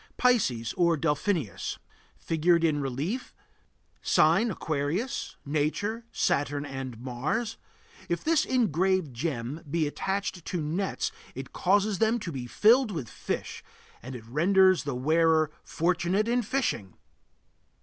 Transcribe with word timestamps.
PISCES 0.17 0.73
or 0.77 0.97
DELPHINUS. 0.97 1.77
Figured 2.17 2.63
in 2.63 2.81
relief(?) 2.81 3.35
Sign: 4.01 4.49
Aquarius. 4.49 5.35
Nature: 5.45 6.05
Saturn 6.11 6.65
and 6.65 6.99
Mars. 6.99 7.57
If 8.09 8.23
this 8.23 8.43
engraved 8.43 9.13
gem 9.13 9.61
be 9.69 9.85
attached 9.85 10.43
to 10.45 10.59
nets 10.59 11.11
it 11.35 11.53
causes 11.53 11.99
them 11.99 12.17
to 12.21 12.31
be 12.31 12.47
filled 12.47 12.89
with 12.89 13.07
fish, 13.07 13.63
and 14.01 14.15
it 14.15 14.25
renders 14.25 14.85
the 14.85 14.95
wearer 14.95 15.51
fortunate 15.63 16.27
in 16.27 16.41
fishing. 16.41 16.95